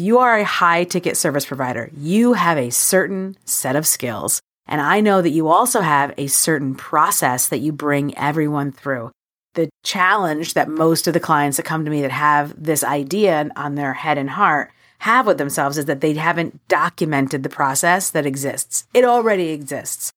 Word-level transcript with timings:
you 0.00 0.18
are 0.18 0.38
a 0.38 0.44
high 0.44 0.84
ticket 0.84 1.16
service 1.16 1.44
provider, 1.44 1.90
you 1.96 2.32
have 2.32 2.56
a 2.56 2.70
certain 2.70 3.36
set 3.44 3.76
of 3.76 3.86
skills. 3.86 4.40
And 4.66 4.80
I 4.80 5.00
know 5.00 5.20
that 5.20 5.30
you 5.30 5.48
also 5.48 5.80
have 5.80 6.14
a 6.16 6.28
certain 6.28 6.74
process 6.74 7.48
that 7.48 7.58
you 7.58 7.72
bring 7.72 8.16
everyone 8.16 8.72
through. 8.72 9.10
The 9.54 9.68
challenge 9.84 10.54
that 10.54 10.68
most 10.68 11.06
of 11.06 11.12
the 11.12 11.20
clients 11.20 11.56
that 11.56 11.64
come 11.64 11.84
to 11.84 11.90
me 11.90 12.02
that 12.02 12.12
have 12.12 12.62
this 12.62 12.82
idea 12.82 13.50
on 13.56 13.74
their 13.74 13.92
head 13.92 14.16
and 14.16 14.30
heart 14.30 14.70
have 15.00 15.26
with 15.26 15.38
themselves 15.38 15.76
is 15.76 15.86
that 15.86 16.00
they 16.00 16.14
haven't 16.14 16.66
documented 16.68 17.42
the 17.42 17.48
process 17.48 18.10
that 18.10 18.26
exists. 18.26 18.86
It 18.94 19.04
already 19.04 19.48
exists. 19.48 20.12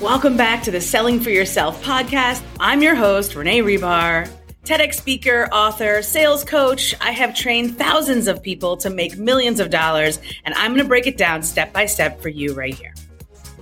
Welcome 0.00 0.36
back 0.36 0.62
to 0.62 0.70
the 0.70 0.80
Selling 0.80 1.20
for 1.20 1.30
Yourself 1.30 1.84
podcast. 1.84 2.42
I'm 2.58 2.82
your 2.82 2.94
host, 2.94 3.34
Renee 3.34 3.60
Hribar. 3.60 4.30
TEDx 4.64 4.94
speaker, 4.94 5.48
author, 5.52 6.02
sales 6.02 6.44
coach. 6.44 6.94
I 7.00 7.12
have 7.12 7.34
trained 7.34 7.78
thousands 7.78 8.28
of 8.28 8.42
people 8.42 8.76
to 8.78 8.90
make 8.90 9.16
millions 9.16 9.58
of 9.58 9.70
dollars, 9.70 10.18
and 10.44 10.54
I'm 10.54 10.72
going 10.72 10.82
to 10.82 10.88
break 10.88 11.06
it 11.06 11.16
down 11.16 11.42
step 11.42 11.72
by 11.72 11.86
step 11.86 12.20
for 12.20 12.28
you 12.28 12.52
right 12.52 12.74
here. 12.74 12.92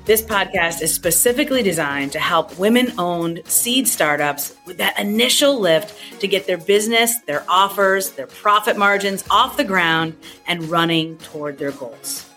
This 0.06 0.23
podcast 0.23 0.83
is 0.83 0.92
specifically 0.92 1.62
designed 1.62 2.12
to 2.12 2.19
help 2.19 2.59
women 2.59 2.92
owned 2.98 3.42
seed 3.45 3.87
startups 3.87 4.56
with 4.66 4.79
that 4.79 4.98
initial 4.98 5.61
lift 5.61 6.20
to 6.20 6.27
get 6.27 6.47
their 6.47 6.59
business, 6.59 7.20
their 7.27 7.45
offers, 7.48 8.11
their 8.12 8.27
profit 8.27 8.77
margins 8.77 9.23
off 9.30 9.56
the 9.56 9.65
ground 9.65 10.17
and 10.47 10.65
running 10.65 11.17
toward 11.19 11.59
their 11.59 11.73
goals. 11.73 12.28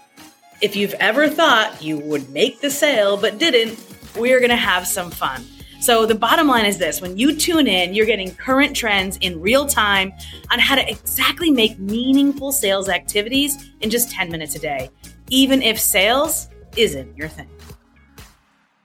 If 0.61 0.75
you've 0.75 0.93
ever 0.95 1.27
thought 1.27 1.81
you 1.81 1.97
would 1.97 2.29
make 2.29 2.61
the 2.61 2.69
sale 2.69 3.17
but 3.17 3.39
didn't, 3.39 3.79
we're 4.15 4.39
going 4.39 4.49
to 4.49 4.55
have 4.55 4.85
some 4.85 5.09
fun. 5.09 5.45
So 5.81 6.05
the 6.05 6.13
bottom 6.13 6.47
line 6.47 6.67
is 6.67 6.77
this 6.77 7.01
when 7.01 7.17
you 7.17 7.35
tune 7.35 7.65
in, 7.65 7.95
you're 7.95 8.05
getting 8.05 8.35
current 8.35 8.75
trends 8.75 9.17
in 9.17 9.41
real 9.41 9.65
time 9.65 10.13
on 10.51 10.59
how 10.59 10.75
to 10.75 10.87
exactly 10.87 11.49
make 11.49 11.79
meaningful 11.79 12.51
sales 12.51 12.87
activities 12.87 13.71
in 13.81 13.89
just 13.89 14.11
10 14.11 14.29
minutes 14.29 14.53
a 14.53 14.59
day, 14.59 14.91
even 15.29 15.63
if 15.63 15.79
sales 15.79 16.49
isn't 16.77 17.17
your 17.17 17.27
thing. 17.27 17.49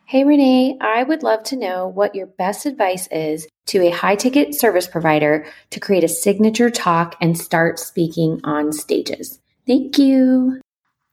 Hey 0.07 0.25
Renee, 0.25 0.79
I 0.81 1.03
would 1.03 1.23
love 1.23 1.43
to 1.45 1.57
know 1.57 1.87
what 1.87 2.15
your 2.15 2.29
best 2.29 2.65
advice 2.65 3.09
is 3.09 3.47
to 3.67 3.83
a 3.83 3.91
high 3.91 4.17
ticket 4.17 4.55
service 4.55 4.87
provider 4.87 5.45
to 5.73 5.81
create 5.81 6.05
a 6.05 6.09
signature 6.09 6.71
talk 6.71 7.15
and 7.21 7.37
start 7.37 7.79
speaking 7.79 8.41
on 8.43 8.73
stages. 8.73 9.39
Thank 9.67 9.99
you. 9.99 10.63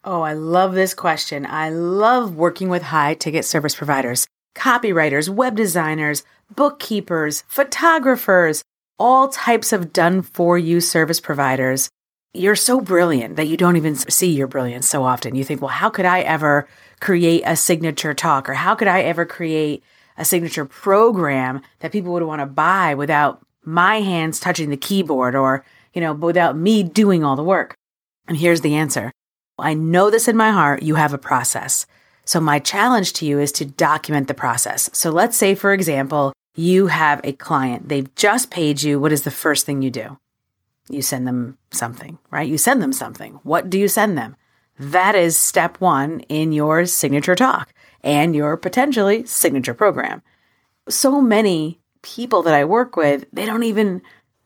Oh, 0.06 0.22
I 0.22 0.32
love 0.32 0.76
this 0.76 0.94
question. 0.94 1.46
I 1.46 1.72
love 1.72 2.36
working 2.36 2.70
with 2.70 2.84
high 2.84 3.16
ticket 3.16 3.44
service 3.44 3.76
providers 3.76 4.28
copywriters, 4.56 5.30
web 5.30 5.56
designers, 5.56 6.24
bookkeepers, 6.56 7.44
photographers, 7.48 8.64
all 9.00 9.28
types 9.30 9.74
of 9.74 9.94
done 9.94 10.22
for 10.22 10.58
you 10.58 10.80
service 10.80 11.20
providers. 11.20 11.90
You're 12.34 12.56
so 12.56 12.82
brilliant 12.82 13.36
that 13.36 13.48
you 13.48 13.58
don't 13.58 13.78
even 13.78 13.96
see 13.96 14.32
your 14.32 14.48
brilliance 14.48 14.88
so 14.88 15.04
often. 15.04 15.36
You 15.36 15.44
think, 15.44 15.62
well, 15.62 15.70
how 15.70 15.90
could 15.90 16.06
I 16.06 16.22
ever 16.22 16.68
create 17.00 17.44
a 17.46 17.56
signature 17.56 18.14
talk 18.14 18.50
or 18.50 18.54
how 18.54 18.76
could 18.76 18.88
I 18.88 19.02
ever 19.02 19.26
create 19.26 19.84
a 20.18 20.26
signature 20.26 20.66
program 20.66 21.62
that 21.80 21.92
people 21.92 22.14
would 22.14 22.24
want 22.24 22.42
to 22.42 22.46
buy 22.46 22.96
without 22.96 23.46
my 23.64 24.02
hands 24.02 24.40
touching 24.40 24.70
the 24.70 24.78
keyboard 24.78 25.36
or, 25.36 25.66
you 25.94 26.02
know, 26.02 26.14
without 26.14 26.58
me 26.58 26.82
doing 26.82 27.24
all 27.24 27.36
the 27.36 27.44
work? 27.44 27.76
And 28.28 28.38
here's 28.38 28.62
the 28.62 28.76
answer. 28.76 29.12
I 29.60 29.74
know 29.74 30.10
this 30.10 30.28
in 30.28 30.38
my 30.38 30.52
heart. 30.52 30.82
You 30.82 30.96
have 30.96 31.14
a 31.14 31.20
process. 31.20 31.86
So 32.26 32.40
my 32.40 32.60
challenge 32.60 33.14
to 33.14 33.26
you 33.26 33.40
is 33.40 33.52
to 33.54 33.66
document 33.66 34.28
the 34.28 34.34
process. 34.34 34.90
So 34.94 35.10
let's 35.10 35.38
say, 35.38 35.56
for 35.56 35.74
example, 35.74 36.34
you 36.56 36.88
have 36.88 37.20
a 37.24 37.34
client. 37.34 37.90
They've 37.90 38.14
just 38.16 38.52
paid 38.52 38.82
you. 38.82 39.00
What 39.00 39.12
is 39.12 39.24
the 39.24 39.32
first 39.32 39.66
thing 39.66 39.82
you 39.82 39.92
do? 39.92 40.18
You 40.90 41.02
send 41.02 41.28
them 41.28 41.58
something, 41.72 42.18
right? 42.32 42.48
You 42.48 42.58
send 42.58 42.82
them 42.82 42.94
something. 42.94 43.40
What 43.44 43.70
do 43.70 43.80
you 43.80 43.88
send 43.88 44.18
them? 44.18 44.36
That 44.80 45.16
is 45.16 45.38
step 45.38 45.80
one 45.80 46.22
in 46.22 46.52
your 46.52 46.86
signature 46.86 47.36
talk 47.36 47.74
and 48.04 48.36
your 48.36 48.58
potentially 48.58 49.26
signature 49.26 49.74
program. 49.74 50.22
So 50.90 51.22
many 51.22 51.80
people 52.02 52.42
that 52.44 52.54
I 52.54 52.66
work 52.66 52.96
with, 52.96 53.26
they 53.32 53.46
don't 53.46 53.64
even 53.64 54.02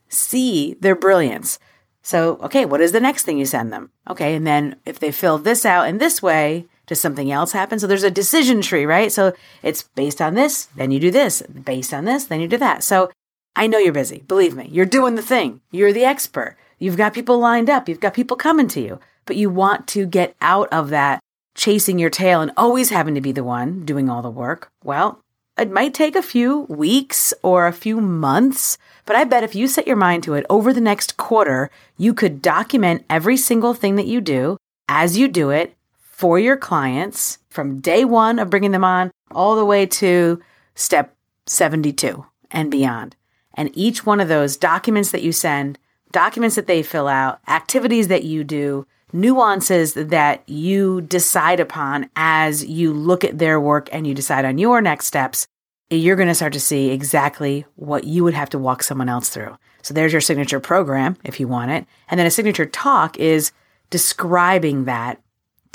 see 0.10 0.76
their 0.80 0.96
brilliance. 0.96 1.60
So, 2.04 2.38
okay, 2.44 2.66
what 2.66 2.82
is 2.82 2.92
the 2.92 3.02
next 3.02 3.24
thing 3.24 3.38
you 3.38 3.46
send 3.46 3.74
them? 3.74 3.92
Okay, 4.10 4.36
and 4.36 4.48
then 4.48 4.78
if 4.86 5.00
they 5.00 5.12
fill 5.12 5.38
this 5.38 5.66
out 5.66 5.90
in 5.90 5.98
this 5.98 6.22
way, 6.22 6.68
does 6.88 7.00
something 7.00 7.32
else 7.32 7.52
happen? 7.52 7.80
So 7.80 7.86
there's 7.86 8.04
a 8.04 8.12
decision 8.12 8.62
tree, 8.62 8.86
right? 8.86 9.12
So 9.12 9.34
it's 9.62 9.84
based 9.84 10.22
on 10.22 10.34
this, 10.34 10.66
then 10.76 10.92
you 10.92 11.00
do 11.00 11.12
this, 11.12 11.42
based 11.42 11.94
on 11.94 12.06
this, 12.06 12.26
then 12.26 12.42
you 12.42 12.48
do 12.48 12.58
that. 12.58 12.84
So 12.84 13.12
I 13.56 13.68
know 13.68 13.78
you're 13.78 13.94
busy. 13.94 14.24
Believe 14.28 14.56
me, 14.56 14.70
you're 14.72 14.86
doing 14.86 15.16
the 15.16 15.22
thing. 15.22 15.62
You're 15.72 15.94
the 15.94 16.06
expert. 16.06 16.58
You've 16.80 16.98
got 16.98 17.14
people 17.14 17.40
lined 17.40 17.70
up. 17.70 17.90
You've 17.90 18.00
got 18.00 18.14
people 18.14 18.38
coming 18.38 18.68
to 18.70 18.82
you, 18.82 19.00
but 19.26 19.36
you 19.36 19.50
want 19.50 19.88
to 19.90 20.06
get 20.06 20.36
out 20.42 20.72
of 20.72 20.90
that 20.90 21.20
chasing 21.56 21.98
your 21.98 22.12
tail 22.12 22.40
and 22.40 22.52
always 22.56 22.92
having 22.92 23.16
to 23.16 23.22
be 23.22 23.32
the 23.32 23.44
one 23.44 23.84
doing 23.84 24.10
all 24.10 24.22
the 24.22 24.30
work. 24.30 24.70
Well, 24.84 25.20
it 25.58 25.72
might 25.72 25.96
take 25.96 26.16
a 26.16 26.22
few 26.22 26.62
weeks 26.70 27.34
or 27.42 27.66
a 27.66 27.74
few 27.74 28.00
months, 28.00 28.78
but 29.06 29.16
I 29.16 29.24
bet 29.24 29.44
if 29.44 29.56
you 29.56 29.68
set 29.68 29.88
your 29.88 29.96
mind 29.96 30.22
to 30.24 30.36
it 30.36 30.46
over 30.52 30.72
the 30.72 30.80
next 30.80 31.18
quarter, 31.18 31.72
you 31.98 32.14
could 32.14 32.44
document 32.44 33.06
every 33.10 33.38
single 33.38 33.74
thing 33.74 33.96
that 33.96 34.06
you 34.06 34.22
do 34.22 34.58
as 34.88 35.18
you 35.18 35.28
do 35.28 35.50
it 35.50 35.76
for 36.18 36.40
your 36.40 36.58
clients 36.58 37.38
from 37.48 37.80
day 37.80 38.04
one 38.04 38.40
of 38.40 38.50
bringing 38.50 38.72
them 38.72 38.84
on 38.84 39.12
all 39.30 39.56
the 39.56 39.64
way 39.64 39.86
to 39.86 40.42
step 40.74 41.16
72 41.46 42.26
and 42.50 42.72
beyond. 42.72 43.16
And 43.54 43.70
each 43.78 44.04
one 44.04 44.20
of 44.20 44.28
those 44.28 44.58
documents 44.58 45.12
that 45.12 45.22
you 45.22 45.32
send, 45.32 45.78
documents 46.12 46.56
that 46.56 46.66
they 46.66 46.82
fill 46.82 47.08
out, 47.08 47.40
activities 47.48 48.08
that 48.08 48.24
you 48.24 48.44
do, 48.44 48.88
nuances 49.14 49.94
that 49.94 50.42
you 50.50 51.02
decide 51.02 51.60
upon 51.60 52.10
as 52.16 52.66
you 52.66 52.92
look 52.94 53.24
at 53.24 53.38
their 53.38 53.62
work 53.62 53.88
and 53.92 54.08
you 54.08 54.16
decide 54.16 54.44
on 54.44 54.58
your 54.58 54.82
next 54.82 55.06
steps, 55.06 55.46
you're 55.92 56.16
going 56.16 56.28
to 56.28 56.34
start 56.34 56.54
to 56.54 56.60
see 56.60 56.90
exactly 56.90 57.64
what 57.76 58.06
you 58.06 58.24
would 58.24 58.34
have 58.34 58.50
to 58.50 58.58
walk 58.58 58.82
someone 58.82 59.08
else 59.08 59.30
through. 59.30 59.56
So 59.84 59.94
there's 59.94 60.14
your 60.14 60.22
signature 60.22 60.60
program 60.60 61.16
if 61.24 61.40
you 61.40 61.48
want 61.48 61.70
it. 61.70 61.86
And 62.10 62.20
then 62.20 62.26
a 62.26 62.32
signature 62.32 62.66
talk 62.66 63.20
is 63.20 63.52
describing 63.92 64.86
that 64.86 65.22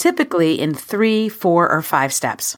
typically 0.02 0.60
in 0.60 0.74
three, 0.74 1.28
four, 1.28 1.70
or 1.70 1.80
five 1.80 2.12
steps. 2.12 2.56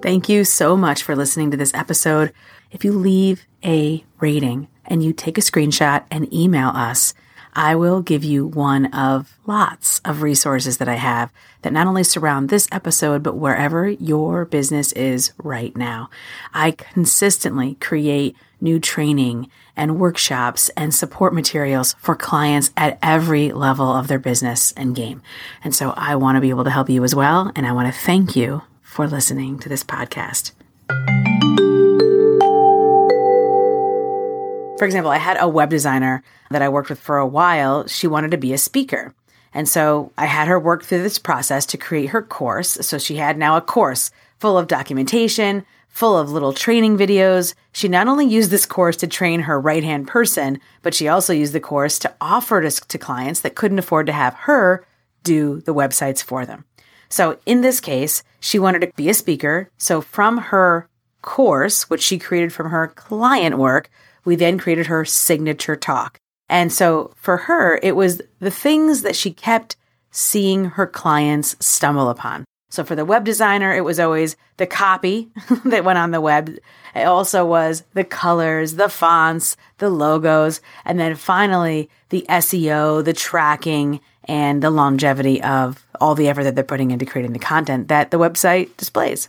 Thank 0.00 0.30
you 0.30 0.44
so 0.44 0.74
much 0.74 1.02
for 1.02 1.14
listening 1.14 1.50
to 1.50 1.58
this 1.58 1.74
episode. 1.74 2.32
If 2.70 2.82
you 2.82 2.92
leave 2.92 3.46
a 3.62 4.02
rating 4.20 4.68
and 4.86 5.04
you 5.04 5.12
take 5.12 5.36
a 5.36 5.42
screenshot 5.42 6.04
and 6.10 6.32
email 6.32 6.70
us, 6.70 7.12
I 7.54 7.74
will 7.74 8.00
give 8.02 8.24
you 8.24 8.46
one 8.46 8.86
of 8.94 9.38
lots 9.46 10.00
of 10.04 10.22
resources 10.22 10.78
that 10.78 10.88
I 10.88 10.94
have 10.94 11.30
that 11.62 11.72
not 11.72 11.86
only 11.86 12.04
surround 12.04 12.48
this 12.48 12.68
episode, 12.72 13.22
but 13.22 13.36
wherever 13.36 13.88
your 13.88 14.44
business 14.44 14.92
is 14.92 15.32
right 15.42 15.76
now. 15.76 16.08
I 16.54 16.72
consistently 16.72 17.74
create 17.74 18.36
new 18.60 18.78
training 18.78 19.50
and 19.76 19.98
workshops 19.98 20.70
and 20.70 20.94
support 20.94 21.34
materials 21.34 21.94
for 21.98 22.14
clients 22.14 22.70
at 22.76 22.98
every 23.02 23.52
level 23.52 23.90
of 23.92 24.08
their 24.08 24.18
business 24.18 24.72
and 24.72 24.94
game. 24.94 25.20
And 25.64 25.74
so 25.74 25.92
I 25.96 26.16
want 26.16 26.36
to 26.36 26.40
be 26.40 26.50
able 26.50 26.64
to 26.64 26.70
help 26.70 26.88
you 26.88 27.04
as 27.04 27.14
well. 27.14 27.52
And 27.56 27.66
I 27.66 27.72
want 27.72 27.92
to 27.92 28.00
thank 28.00 28.36
you 28.36 28.62
for 28.82 29.06
listening 29.06 29.58
to 29.60 29.68
this 29.68 29.84
podcast. 29.84 30.52
For 34.82 34.86
example, 34.86 35.12
I 35.12 35.18
had 35.18 35.36
a 35.38 35.46
web 35.46 35.70
designer 35.70 36.24
that 36.50 36.60
I 36.60 36.68
worked 36.68 36.90
with 36.90 36.98
for 36.98 37.16
a 37.16 37.24
while. 37.24 37.86
She 37.86 38.08
wanted 38.08 38.32
to 38.32 38.36
be 38.36 38.52
a 38.52 38.58
speaker. 38.58 39.14
And 39.54 39.68
so 39.68 40.10
I 40.18 40.26
had 40.26 40.48
her 40.48 40.58
work 40.58 40.82
through 40.82 41.04
this 41.04 41.20
process 41.20 41.64
to 41.66 41.78
create 41.78 42.08
her 42.08 42.20
course. 42.20 42.70
So 42.80 42.98
she 42.98 43.14
had 43.14 43.38
now 43.38 43.56
a 43.56 43.60
course 43.60 44.10
full 44.40 44.58
of 44.58 44.66
documentation, 44.66 45.64
full 45.88 46.18
of 46.18 46.32
little 46.32 46.52
training 46.52 46.98
videos. 46.98 47.54
She 47.70 47.86
not 47.86 48.08
only 48.08 48.26
used 48.26 48.50
this 48.50 48.66
course 48.66 48.96
to 48.96 49.06
train 49.06 49.42
her 49.42 49.60
right 49.60 49.84
hand 49.84 50.08
person, 50.08 50.58
but 50.82 50.94
she 50.94 51.06
also 51.06 51.32
used 51.32 51.52
the 51.52 51.60
course 51.60 51.96
to 52.00 52.12
offer 52.20 52.60
to, 52.60 52.88
to 52.88 52.98
clients 52.98 53.38
that 53.42 53.54
couldn't 53.54 53.78
afford 53.78 54.06
to 54.06 54.12
have 54.12 54.34
her 54.34 54.84
do 55.22 55.60
the 55.60 55.72
websites 55.72 56.24
for 56.24 56.44
them. 56.44 56.64
So 57.08 57.38
in 57.46 57.60
this 57.60 57.78
case, 57.78 58.24
she 58.40 58.58
wanted 58.58 58.80
to 58.80 58.92
be 58.96 59.08
a 59.08 59.14
speaker. 59.14 59.70
So 59.78 60.00
from 60.00 60.38
her 60.38 60.88
course, 61.22 61.88
which 61.88 62.02
she 62.02 62.18
created 62.18 62.52
from 62.52 62.70
her 62.70 62.88
client 62.88 63.58
work, 63.58 63.88
we 64.24 64.36
then 64.36 64.58
created 64.58 64.86
her 64.86 65.04
signature 65.04 65.76
talk. 65.76 66.18
And 66.48 66.72
so 66.72 67.12
for 67.16 67.38
her, 67.38 67.80
it 67.82 67.96
was 67.96 68.20
the 68.38 68.50
things 68.50 69.02
that 69.02 69.16
she 69.16 69.32
kept 69.32 69.76
seeing 70.10 70.66
her 70.66 70.86
clients 70.86 71.56
stumble 71.64 72.10
upon. 72.10 72.44
So 72.70 72.84
for 72.84 72.94
the 72.94 73.04
web 73.04 73.24
designer, 73.24 73.74
it 73.74 73.84
was 73.84 74.00
always 74.00 74.36
the 74.56 74.66
copy 74.66 75.30
that 75.64 75.84
went 75.84 75.98
on 75.98 76.10
the 76.10 76.20
web. 76.20 76.56
It 76.94 77.04
also 77.04 77.44
was 77.44 77.84
the 77.94 78.04
colors, 78.04 78.74
the 78.74 78.88
fonts, 78.88 79.56
the 79.78 79.90
logos, 79.90 80.60
and 80.84 80.98
then 80.98 81.14
finally 81.14 81.90
the 82.08 82.24
SEO, 82.28 83.04
the 83.04 83.12
tracking, 83.12 84.00
and 84.24 84.62
the 84.62 84.70
longevity 84.70 85.42
of 85.42 85.86
all 86.00 86.14
the 86.14 86.28
effort 86.28 86.44
that 86.44 86.54
they're 86.54 86.64
putting 86.64 86.90
into 86.90 87.06
creating 87.06 87.32
the 87.32 87.38
content 87.38 87.88
that 87.88 88.10
the 88.10 88.18
website 88.18 88.74
displays. 88.76 89.28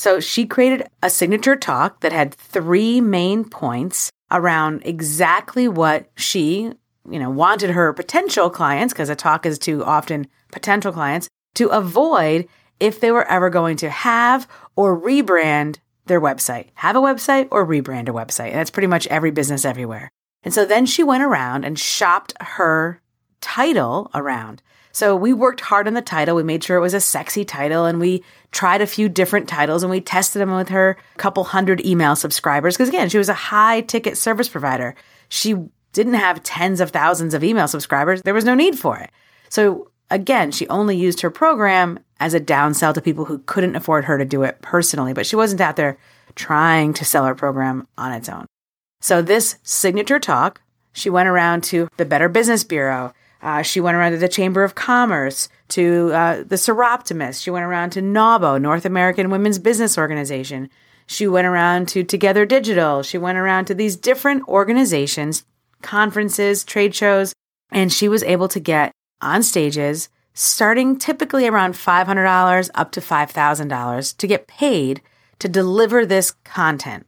So 0.00 0.18
she 0.18 0.46
created 0.46 0.88
a 1.02 1.10
signature 1.10 1.56
talk 1.56 2.00
that 2.00 2.10
had 2.10 2.34
three 2.34 3.02
main 3.02 3.44
points 3.44 4.10
around 4.30 4.80
exactly 4.86 5.68
what 5.68 6.10
she, 6.16 6.72
you 7.10 7.18
know, 7.18 7.28
wanted 7.28 7.68
her 7.68 7.92
potential 7.92 8.48
clients, 8.48 8.94
because 8.94 9.10
a 9.10 9.14
talk 9.14 9.44
is 9.44 9.58
too 9.58 9.84
often 9.84 10.26
potential 10.52 10.90
clients, 10.90 11.28
to 11.56 11.68
avoid 11.68 12.48
if 12.80 12.98
they 13.00 13.12
were 13.12 13.28
ever 13.28 13.50
going 13.50 13.76
to 13.76 13.90
have 13.90 14.48
or 14.74 14.98
rebrand 14.98 15.76
their 16.06 16.18
website, 16.18 16.68
have 16.76 16.96
a 16.96 17.00
website 17.00 17.48
or 17.50 17.66
rebrand 17.66 18.08
a 18.08 18.12
website. 18.12 18.52
And 18.52 18.54
that's 18.54 18.70
pretty 18.70 18.86
much 18.86 19.06
every 19.08 19.30
business 19.30 19.66
everywhere. 19.66 20.08
And 20.42 20.54
so 20.54 20.64
then 20.64 20.86
she 20.86 21.04
went 21.04 21.24
around 21.24 21.66
and 21.66 21.78
shopped 21.78 22.32
her 22.40 23.02
title 23.40 24.10
around. 24.14 24.62
So 24.92 25.14
we 25.14 25.32
worked 25.32 25.60
hard 25.60 25.86
on 25.86 25.94
the 25.94 26.02
title. 26.02 26.34
We 26.36 26.42
made 26.42 26.64
sure 26.64 26.76
it 26.76 26.80
was 26.80 26.94
a 26.94 27.00
sexy 27.00 27.44
title 27.44 27.84
and 27.84 28.00
we 28.00 28.24
tried 28.50 28.80
a 28.80 28.86
few 28.86 29.08
different 29.08 29.48
titles 29.48 29.82
and 29.82 29.90
we 29.90 30.00
tested 30.00 30.40
them 30.40 30.54
with 30.54 30.68
her 30.68 30.96
couple 31.16 31.44
hundred 31.44 31.84
email 31.86 32.16
subscribers. 32.16 32.76
Cause 32.76 32.88
again, 32.88 33.08
she 33.08 33.18
was 33.18 33.28
a 33.28 33.34
high 33.34 33.82
ticket 33.82 34.16
service 34.18 34.48
provider. 34.48 34.94
She 35.28 35.54
didn't 35.92 36.14
have 36.14 36.42
tens 36.42 36.80
of 36.80 36.90
thousands 36.90 37.34
of 37.34 37.44
email 37.44 37.68
subscribers. 37.68 38.22
There 38.22 38.34
was 38.34 38.44
no 38.44 38.54
need 38.54 38.78
for 38.78 38.98
it. 38.98 39.10
So 39.48 39.90
again, 40.10 40.50
she 40.50 40.68
only 40.68 40.96
used 40.96 41.20
her 41.20 41.30
program 41.30 42.00
as 42.18 42.34
a 42.34 42.40
downsell 42.40 42.94
to 42.94 43.00
people 43.00 43.24
who 43.24 43.38
couldn't 43.38 43.76
afford 43.76 44.04
her 44.04 44.18
to 44.18 44.24
do 44.24 44.42
it 44.42 44.60
personally, 44.60 45.12
but 45.12 45.26
she 45.26 45.36
wasn't 45.36 45.60
out 45.60 45.76
there 45.76 45.98
trying 46.34 46.92
to 46.94 47.04
sell 47.04 47.24
her 47.24 47.34
program 47.34 47.86
on 47.96 48.12
its 48.12 48.28
own. 48.28 48.46
So 49.00 49.22
this 49.22 49.56
signature 49.62 50.18
talk, 50.18 50.60
she 50.92 51.08
went 51.08 51.28
around 51.28 51.64
to 51.64 51.88
the 51.96 52.04
Better 52.04 52.28
Business 52.28 52.64
Bureau. 52.64 53.12
Uh, 53.42 53.62
she 53.62 53.80
went 53.80 53.96
around 53.96 54.12
to 54.12 54.18
the 54.18 54.28
Chamber 54.28 54.62
of 54.62 54.74
Commerce, 54.74 55.48
to 55.70 56.12
uh, 56.12 56.36
the 56.38 56.56
Soroptimist. 56.56 57.42
She 57.42 57.50
went 57.50 57.64
around 57.64 57.90
to 57.90 58.02
NAWBO, 58.02 58.60
North 58.60 58.84
American 58.84 59.30
Women's 59.30 59.58
Business 59.58 59.96
Organization. 59.96 60.68
She 61.06 61.26
went 61.26 61.46
around 61.46 61.88
to 61.88 62.04
Together 62.04 62.44
Digital. 62.44 63.02
She 63.02 63.18
went 63.18 63.38
around 63.38 63.66
to 63.66 63.74
these 63.74 63.96
different 63.96 64.46
organizations, 64.48 65.44
conferences, 65.82 66.64
trade 66.64 66.94
shows, 66.94 67.32
and 67.70 67.92
she 67.92 68.08
was 68.08 68.22
able 68.24 68.48
to 68.48 68.60
get 68.60 68.92
on 69.20 69.42
stages 69.42 70.08
starting 70.34 70.98
typically 70.98 71.46
around 71.46 71.74
$500 71.74 72.70
up 72.74 72.92
to 72.92 73.00
$5,000 73.00 74.16
to 74.16 74.26
get 74.26 74.46
paid 74.46 75.02
to 75.38 75.48
deliver 75.48 76.06
this 76.06 76.30
content. 76.44 77.06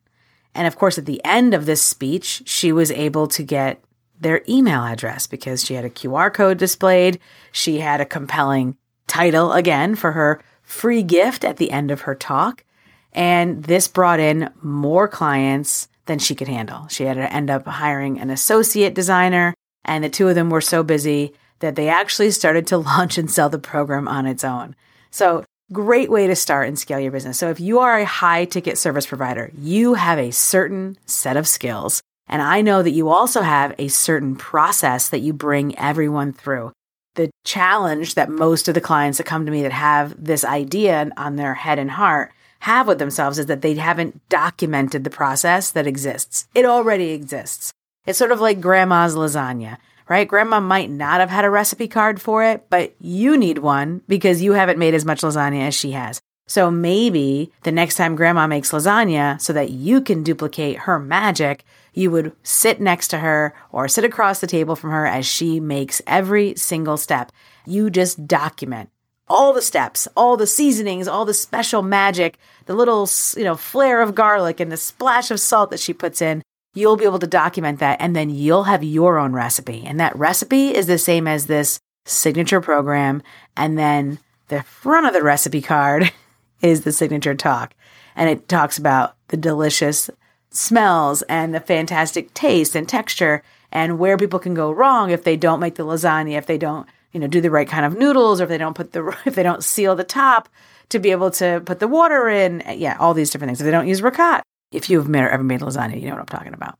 And 0.54 0.66
of 0.66 0.76
course, 0.76 0.98
at 0.98 1.06
the 1.06 1.20
end 1.24 1.54
of 1.54 1.66
this 1.66 1.82
speech, 1.82 2.42
she 2.46 2.72
was 2.72 2.90
able 2.90 3.26
to 3.28 3.42
get 3.42 3.82
their 4.22 4.42
email 4.48 4.84
address 4.84 5.26
because 5.26 5.64
she 5.64 5.74
had 5.74 5.84
a 5.84 5.90
QR 5.90 6.32
code 6.32 6.58
displayed. 6.58 7.18
She 7.50 7.78
had 7.78 8.00
a 8.00 8.06
compelling 8.06 8.76
title 9.06 9.52
again 9.52 9.94
for 9.94 10.12
her 10.12 10.42
free 10.62 11.02
gift 11.02 11.44
at 11.44 11.58
the 11.58 11.70
end 11.70 11.90
of 11.90 12.02
her 12.02 12.14
talk. 12.14 12.64
And 13.12 13.64
this 13.64 13.88
brought 13.88 14.20
in 14.20 14.50
more 14.62 15.06
clients 15.06 15.88
than 16.06 16.18
she 16.18 16.34
could 16.34 16.48
handle. 16.48 16.88
She 16.88 17.04
had 17.04 17.14
to 17.14 17.32
end 17.32 17.50
up 17.50 17.66
hiring 17.66 18.18
an 18.18 18.30
associate 18.30 18.94
designer, 18.94 19.54
and 19.84 20.02
the 20.02 20.08
two 20.08 20.28
of 20.28 20.34
them 20.34 20.50
were 20.50 20.60
so 20.60 20.82
busy 20.82 21.34
that 21.58 21.76
they 21.76 21.88
actually 21.88 22.30
started 22.30 22.66
to 22.68 22.78
launch 22.78 23.18
and 23.18 23.30
sell 23.30 23.48
the 23.48 23.58
program 23.58 24.08
on 24.08 24.26
its 24.26 24.44
own. 24.44 24.74
So, 25.10 25.44
great 25.72 26.10
way 26.10 26.26
to 26.26 26.36
start 26.36 26.68
and 26.68 26.78
scale 26.78 27.00
your 27.00 27.12
business. 27.12 27.38
So, 27.38 27.50
if 27.50 27.60
you 27.60 27.80
are 27.80 27.98
a 27.98 28.04
high 28.04 28.46
ticket 28.46 28.78
service 28.78 29.06
provider, 29.06 29.52
you 29.56 29.94
have 29.94 30.18
a 30.18 30.32
certain 30.32 30.96
set 31.06 31.36
of 31.36 31.46
skills. 31.46 32.02
And 32.28 32.40
I 32.40 32.62
know 32.62 32.82
that 32.82 32.90
you 32.90 33.08
also 33.08 33.42
have 33.42 33.74
a 33.78 33.88
certain 33.88 34.36
process 34.36 35.08
that 35.08 35.20
you 35.20 35.32
bring 35.32 35.78
everyone 35.78 36.32
through. 36.32 36.72
The 37.14 37.30
challenge 37.44 38.14
that 38.14 38.30
most 38.30 38.68
of 38.68 38.74
the 38.74 38.80
clients 38.80 39.18
that 39.18 39.24
come 39.24 39.44
to 39.44 39.52
me 39.52 39.62
that 39.62 39.72
have 39.72 40.14
this 40.22 40.44
idea 40.44 41.10
on 41.16 41.36
their 41.36 41.54
head 41.54 41.78
and 41.78 41.90
heart 41.90 42.32
have 42.60 42.86
with 42.86 42.98
themselves 42.98 43.38
is 43.38 43.46
that 43.46 43.60
they 43.60 43.74
haven't 43.74 44.26
documented 44.28 45.04
the 45.04 45.10
process 45.10 45.70
that 45.72 45.86
exists. 45.86 46.46
It 46.54 46.64
already 46.64 47.10
exists. 47.10 47.72
It's 48.06 48.18
sort 48.18 48.32
of 48.32 48.40
like 48.40 48.60
grandma's 48.60 49.14
lasagna 49.14 49.78
right? 50.08 50.28
Grandma 50.28 50.60
might 50.60 50.90
not 50.90 51.20
have 51.20 51.30
had 51.30 51.46
a 51.46 51.50
recipe 51.50 51.88
card 51.88 52.20
for 52.20 52.44
it, 52.44 52.66
but 52.68 52.94
you 53.00 53.36
need 53.36 53.58
one 53.58 54.02
because 54.08 54.42
you 54.42 54.52
haven't 54.52 54.78
made 54.78 54.94
as 54.94 55.06
much 55.06 55.22
lasagna 55.22 55.68
as 55.68 55.74
she 55.74 55.92
has. 55.92 56.20
So 56.46 56.70
maybe 56.70 57.50
the 57.62 57.72
next 57.72 57.94
time 57.94 58.16
grandma 58.16 58.46
makes 58.46 58.72
lasagna, 58.72 59.40
so 59.40 59.52
that 59.52 59.70
you 59.70 60.00
can 60.00 60.22
duplicate 60.22 60.78
her 60.78 60.98
magic, 60.98 61.64
you 61.94 62.10
would 62.10 62.32
sit 62.42 62.80
next 62.80 63.08
to 63.08 63.18
her 63.18 63.54
or 63.70 63.88
sit 63.88 64.04
across 64.04 64.40
the 64.40 64.46
table 64.46 64.76
from 64.76 64.90
her 64.90 65.06
as 65.06 65.26
she 65.26 65.60
makes 65.60 66.02
every 66.06 66.54
single 66.56 66.96
step. 66.96 67.32
You 67.66 67.90
just 67.90 68.26
document 68.26 68.90
all 69.28 69.52
the 69.52 69.62
steps, 69.62 70.06
all 70.14 70.36
the 70.36 70.46
seasonings, 70.46 71.08
all 71.08 71.24
the 71.24 71.32
special 71.32 71.80
magic, 71.80 72.38
the 72.66 72.74
little, 72.74 73.08
you 73.34 73.44
know, 73.44 73.54
flare 73.54 74.02
of 74.02 74.14
garlic 74.14 74.60
and 74.60 74.70
the 74.70 74.76
splash 74.76 75.30
of 75.30 75.40
salt 75.40 75.70
that 75.70 75.80
she 75.80 75.94
puts 75.94 76.20
in 76.20 76.42
you'll 76.74 76.96
be 76.96 77.04
able 77.04 77.18
to 77.18 77.26
document 77.26 77.80
that 77.80 78.00
and 78.00 78.16
then 78.16 78.30
you'll 78.30 78.64
have 78.64 78.82
your 78.82 79.18
own 79.18 79.32
recipe. 79.32 79.84
And 79.86 80.00
that 80.00 80.16
recipe 80.16 80.74
is 80.74 80.86
the 80.86 80.98
same 80.98 81.26
as 81.26 81.46
this 81.46 81.80
signature 82.04 82.60
program. 82.60 83.22
And 83.56 83.78
then 83.78 84.18
the 84.48 84.62
front 84.62 85.06
of 85.06 85.12
the 85.12 85.22
recipe 85.22 85.62
card 85.62 86.12
is 86.62 86.82
the 86.82 86.92
signature 86.92 87.34
talk. 87.34 87.74
And 88.16 88.30
it 88.30 88.48
talks 88.48 88.78
about 88.78 89.16
the 89.28 89.36
delicious 89.36 90.10
smells 90.50 91.22
and 91.22 91.54
the 91.54 91.60
fantastic 91.60 92.32
taste 92.34 92.74
and 92.74 92.88
texture 92.88 93.42
and 93.70 93.98
where 93.98 94.18
people 94.18 94.38
can 94.38 94.54
go 94.54 94.70
wrong 94.70 95.10
if 95.10 95.24
they 95.24 95.36
don't 95.36 95.60
make 95.60 95.76
the 95.76 95.84
lasagna, 95.84 96.36
if 96.36 96.46
they 96.46 96.58
don't, 96.58 96.86
you 97.12 97.20
know, 97.20 97.26
do 97.26 97.40
the 97.40 97.50
right 97.50 97.68
kind 97.68 97.86
of 97.86 97.96
noodles 97.96 98.40
or 98.40 98.44
if 98.44 98.48
they 98.50 98.58
don't 98.58 98.76
put 98.76 98.92
the 98.92 99.16
if 99.24 99.34
they 99.34 99.42
don't 99.42 99.64
seal 99.64 99.96
the 99.96 100.04
top 100.04 100.48
to 100.90 100.98
be 100.98 101.10
able 101.10 101.30
to 101.30 101.62
put 101.64 101.80
the 101.80 101.88
water 101.88 102.28
in. 102.28 102.62
Yeah, 102.76 102.96
all 102.98 103.14
these 103.14 103.30
different 103.30 103.48
things. 103.48 103.60
If 103.60 103.64
they 103.64 103.70
don't 103.70 103.88
use 103.88 104.02
ricotta, 104.02 104.42
if 104.70 104.88
you've 104.90 105.12
ever 105.14 105.42
made 105.42 105.60
lasagna, 105.60 106.00
you 106.00 106.06
know 106.06 106.14
what 106.14 106.20
I'm 106.20 106.38
talking 106.38 106.54
about. 106.54 106.78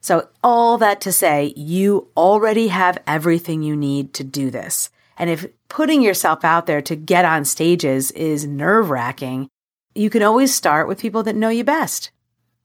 So, 0.00 0.28
all 0.42 0.76
that 0.78 1.00
to 1.02 1.12
say, 1.12 1.54
you 1.56 2.08
already 2.14 2.68
have 2.68 2.98
everything 3.06 3.62
you 3.62 3.74
need 3.74 4.12
to 4.14 4.24
do 4.24 4.50
this. 4.50 4.90
And 5.16 5.30
if 5.30 5.46
putting 5.68 6.02
yourself 6.02 6.44
out 6.44 6.66
there 6.66 6.82
to 6.82 6.96
get 6.96 7.24
on 7.24 7.44
stages 7.44 8.10
is 8.12 8.46
nerve 8.46 8.90
wracking, 8.90 9.48
you 9.94 10.10
can 10.10 10.22
always 10.22 10.54
start 10.54 10.88
with 10.88 11.00
people 11.00 11.22
that 11.22 11.36
know 11.36 11.48
you 11.48 11.64
best. 11.64 12.10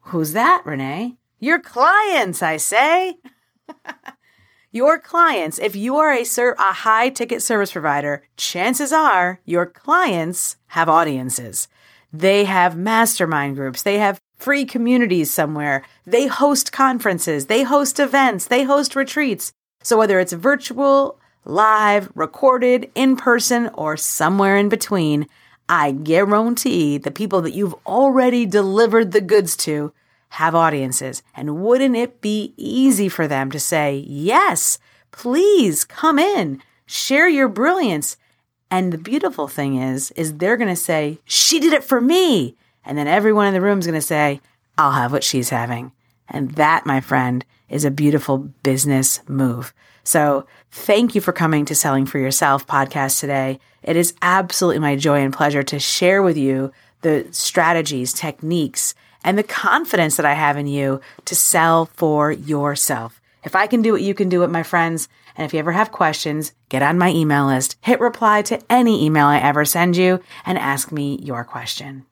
Who's 0.02 0.34
that, 0.34 0.64
Renee? 0.66 1.16
Your 1.40 1.60
clients, 1.60 2.42
I 2.42 2.58
say. 2.58 3.18
your 4.72 5.00
clients, 5.00 5.60
if 5.60 5.76
you 5.76 5.98
are 5.98 6.12
a, 6.12 6.24
ser- 6.24 6.56
a 6.58 6.74
high 6.74 7.10
ticket 7.10 7.42
service 7.42 7.72
provider, 7.72 8.24
chances 8.36 8.92
are 8.92 9.40
your 9.46 9.66
clients 9.66 10.58
have 10.68 10.90
audiences. 10.90 11.68
They 12.12 12.46
have 12.46 12.76
mastermind 12.76 13.56
groups. 13.56 13.84
They 13.84 14.00
have 14.00 14.20
free 14.40 14.66
communities 14.66 15.30
somewhere. 15.30 15.84
They 16.06 16.28
host 16.28 16.72
conferences, 16.72 17.46
they 17.46 17.64
host 17.64 18.00
events, 18.00 18.48
they 18.48 18.64
host 18.64 18.96
retreats. 18.96 19.52
So 19.84 19.98
whether 19.98 20.20
it's 20.20 20.34
virtual, 20.34 21.20
live, 21.46 22.10
recorded, 22.16 22.92
in 22.96 23.16
person, 23.16 23.70
or 23.74 23.98
somewhere 23.98 24.58
in 24.58 24.70
between, 24.70 25.28
I 25.68 25.92
guarantee 25.92 26.98
the 26.98 27.12
people 27.12 27.42
that 27.42 27.54
you've 27.54 27.76
already 27.86 28.46
delivered 28.46 29.12
the 29.12 29.22
goods 29.22 29.56
to 29.58 29.94
have 30.30 30.56
audiences. 30.56 31.24
And 31.36 31.62
wouldn't 31.62 31.96
it 31.96 32.22
be 32.22 32.54
easy 32.58 33.10
for 33.10 33.28
them 33.28 33.52
to 33.52 33.60
say, 33.60 34.04
yes, 34.08 34.80
please 35.12 35.86
come 35.86 36.20
in, 36.20 36.62
share 36.86 37.28
your 37.28 37.48
brilliance. 37.48 38.18
And 38.72 38.94
the 38.94 38.98
beautiful 38.98 39.48
thing 39.48 39.78
is, 39.78 40.12
is 40.12 40.36
they're 40.38 40.58
going 40.58 40.70
to 40.70 40.76
say, 40.76 41.20
she 41.26 41.60
did 41.60 41.74
it 41.74 41.84
for 41.84 42.00
me. 42.00 42.56
And 42.86 42.98
then 42.98 43.08
everyone 43.08 43.48
in 43.48 43.54
the 43.54 43.62
room 43.62 43.80
is 43.80 43.88
going 43.88 44.00
to 44.00 44.02
say, 44.02 44.42
I'll 44.78 44.92
have 44.92 45.12
what 45.12 45.24
she's 45.24 45.50
having. 45.50 45.92
And 46.28 46.52
that, 46.52 46.86
my 46.86 47.02
friend, 47.02 47.44
is 47.68 47.86
a 47.86 47.92
beautiful 47.92 48.38
business 48.38 49.22
move. 49.28 49.74
So 50.10 50.48
thank 50.72 51.14
you 51.14 51.22
for 51.22 51.32
coming 51.32 51.66
to 51.66 51.76
Selling 51.76 52.08
for 52.08 52.18
Yourself 52.18 52.66
podcast 52.66 53.20
today. 53.20 53.60
It 53.84 53.96
is 53.96 54.16
absolutely 54.24 54.80
my 54.80 54.96
joy 54.96 55.20
and 55.20 55.32
pleasure 55.32 55.62
to 55.62 55.78
share 55.78 56.24
with 56.24 56.36
you 56.36 56.72
the 57.02 57.28
strategies, 57.30 58.12
techniques, 58.12 58.96
and 59.24 59.38
the 59.38 59.44
confidence 59.44 60.18
that 60.18 60.26
I 60.26 60.34
have 60.34 60.58
in 60.58 60.66
you 60.66 61.00
to 61.26 61.36
sell 61.36 61.86
for 61.86 62.32
yourself. 62.32 63.22
If 63.44 63.56
I 63.56 63.68
can 63.68 63.84
do 63.84 63.96
it, 63.96 64.02
you 64.02 64.16
can 64.16 64.30
do 64.30 64.42
it, 64.42 64.50
my 64.50 64.64
friends. 64.64 65.10
And 65.38 65.46
if 65.46 65.54
you 65.54 65.60
ever 65.60 65.74
have 65.74 65.92
questions, 65.92 66.54
get 66.70 66.82
on 66.82 66.98
my 66.98 67.12
email 67.12 67.46
list, 67.46 67.78
hit 67.82 68.00
reply 68.00 68.42
to 68.42 68.60
any 68.68 69.06
email 69.06 69.28
I 69.28 69.38
ever 69.38 69.64
send 69.64 69.96
you, 69.96 70.24
and 70.44 70.58
ask 70.58 70.92
me 70.92 71.20
your 71.22 71.44
question. 71.44 72.08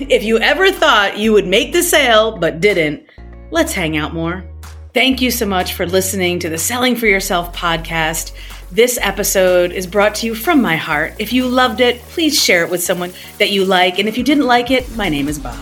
If 0.00 0.24
you 0.24 0.38
ever 0.38 0.72
thought 0.72 1.18
you 1.18 1.34
would 1.34 1.46
make 1.46 1.74
the 1.74 1.82
sale 1.82 2.38
but 2.38 2.60
didn't, 2.60 3.04
let's 3.50 3.74
hang 3.74 3.98
out 3.98 4.14
more. 4.14 4.50
Thank 4.96 5.20
you 5.20 5.30
so 5.30 5.44
much 5.44 5.74
for 5.74 5.84
listening 5.84 6.38
to 6.38 6.48
the 6.48 6.56
Selling 6.56 6.96
for 6.96 7.04
Yourself 7.04 7.54
podcast. 7.54 8.32
This 8.72 8.98
episode 9.02 9.70
is 9.70 9.86
brought 9.86 10.14
to 10.14 10.26
you 10.26 10.34
from 10.34 10.62
my 10.62 10.76
heart. 10.76 11.12
If 11.18 11.34
you 11.34 11.46
loved 11.46 11.82
it, 11.82 12.00
please 12.04 12.42
share 12.42 12.64
it 12.64 12.70
with 12.70 12.82
someone 12.82 13.12
that 13.36 13.50
you 13.50 13.66
like. 13.66 13.98
And 13.98 14.08
if 14.08 14.16
you 14.16 14.24
didn't 14.24 14.46
like 14.46 14.70
it, 14.70 14.90
my 14.96 15.10
name 15.10 15.28
is 15.28 15.38
Bob. 15.38 15.58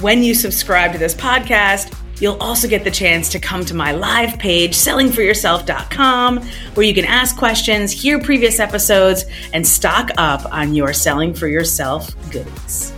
When 0.00 0.22
you 0.22 0.34
subscribe 0.34 0.92
to 0.92 0.98
this 0.98 1.16
podcast, 1.16 1.96
You'll 2.20 2.36
also 2.36 2.68
get 2.68 2.84
the 2.84 2.90
chance 2.90 3.30
to 3.30 3.40
come 3.40 3.64
to 3.64 3.74
my 3.74 3.92
live 3.92 4.38
page, 4.38 4.76
sellingforyourself.com, 4.76 6.42
where 6.74 6.84
you 6.84 6.92
can 6.92 7.06
ask 7.06 7.34
questions, 7.34 7.90
hear 7.90 8.20
previous 8.20 8.60
episodes, 8.60 9.24
and 9.54 9.66
stock 9.66 10.10
up 10.18 10.44
on 10.52 10.74
your 10.74 10.92
Selling 10.92 11.32
for 11.32 11.48
Yourself 11.48 12.14
goodies. 12.30 12.92